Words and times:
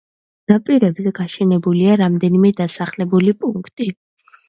ნაპირებზე 0.51 1.13
გაშენებულია 1.19 1.99
რამდენიმე 2.03 2.55
დასახლებული 2.65 3.41
პუნქტი. 3.45 3.93